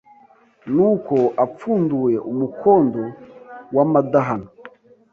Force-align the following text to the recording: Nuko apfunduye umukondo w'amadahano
Nuko 0.73 1.17
apfunduye 1.45 2.17
umukondo 2.31 3.01
w'amadahano 3.75 4.49